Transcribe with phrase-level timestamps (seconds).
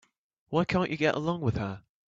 [0.49, 1.83] Why can't you get along with her?